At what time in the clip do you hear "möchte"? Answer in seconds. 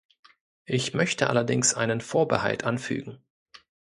0.95-1.29